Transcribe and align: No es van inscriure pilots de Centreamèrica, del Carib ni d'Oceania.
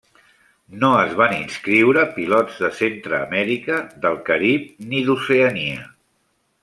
No 0.83 0.87
es 1.01 1.11
van 1.19 1.35
inscriure 1.39 2.05
pilots 2.15 2.57
de 2.63 2.71
Centreamèrica, 2.79 3.77
del 4.07 4.19
Carib 4.31 4.65
ni 4.89 5.05
d'Oceania. 5.11 5.87